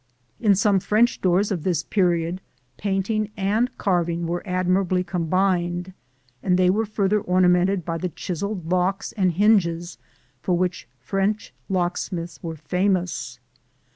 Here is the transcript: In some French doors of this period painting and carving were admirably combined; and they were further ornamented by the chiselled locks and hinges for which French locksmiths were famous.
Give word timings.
In 0.39 0.55
some 0.55 0.79
French 0.79 1.21
doors 1.21 1.51
of 1.51 1.61
this 1.63 1.83
period 1.83 2.41
painting 2.75 3.29
and 3.37 3.69
carving 3.77 4.25
were 4.25 4.41
admirably 4.47 5.03
combined; 5.03 5.93
and 6.41 6.57
they 6.57 6.71
were 6.71 6.87
further 6.87 7.21
ornamented 7.21 7.85
by 7.85 7.99
the 7.99 8.09
chiselled 8.09 8.65
locks 8.71 9.11
and 9.11 9.33
hinges 9.33 9.99
for 10.41 10.57
which 10.57 10.87
French 11.01 11.53
locksmiths 11.69 12.41
were 12.41 12.55
famous. 12.55 13.39